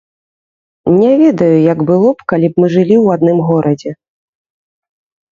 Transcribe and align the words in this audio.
Не 0.99 1.09
ведаю, 1.21 1.57
як 1.73 1.79
было 1.89 2.09
б, 2.21 2.25
калі 2.33 2.47
б 2.55 2.63
мы 2.63 2.67
жылі 2.75 2.95
ў 3.03 3.19
адным 3.19 3.37
горадзе. 3.49 3.91